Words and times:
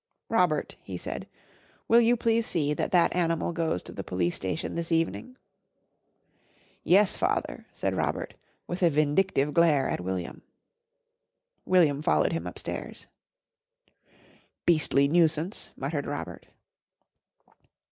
"Robert," 0.29 0.77
he 0.81 0.97
said, 0.97 1.27
"will 1.87 2.01
you 2.01 2.17
please 2.17 2.47
see 2.47 2.73
that 2.73 2.91
that 2.91 3.15
animal 3.15 3.53
goes 3.53 3.83
to 3.83 3.91
the 3.91 4.03
Police 4.03 4.35
Station 4.35 4.73
this 4.73 4.91
evening?" 4.91 5.37
"Yes, 6.83 7.15
father," 7.15 7.67
said 7.71 7.93
Robert, 7.93 8.33
with 8.65 8.81
a 8.81 8.89
vindictive 8.89 9.53
glare 9.53 9.87
at 9.87 10.01
William. 10.01 10.41
William 11.65 12.01
followed 12.01 12.33
him 12.33 12.47
upstairs. 12.47 13.05
"Beastly 14.65 15.07
nuisance!" 15.07 15.69
muttered 15.77 16.07
Robert. 16.07 16.47